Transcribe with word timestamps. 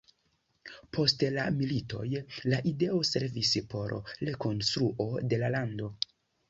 Post 0.97 1.25
la 1.35 1.43
militoj, 1.59 2.07
la 2.55 2.63
ideo 2.73 3.05
servis 3.13 3.55
por 3.75 3.97
rekonstruo 4.31 5.11
de 5.33 5.45
la 5.45 5.55
lando. 5.59 5.97